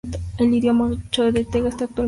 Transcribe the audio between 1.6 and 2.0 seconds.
casi extinto.